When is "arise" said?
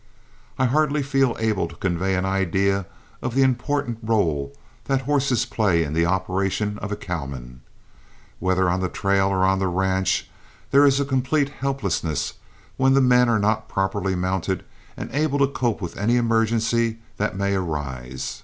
17.53-18.39